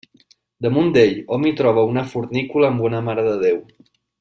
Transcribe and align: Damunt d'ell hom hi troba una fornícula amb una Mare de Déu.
Damunt 0.65 0.87
d'ell 0.95 1.13
hom 1.35 1.45
hi 1.49 1.51
troba 1.59 1.85
una 1.91 2.05
fornícula 2.15 2.71
amb 2.73 2.89
una 2.91 3.03
Mare 3.11 3.27
de 3.31 3.37
Déu. 3.47 3.63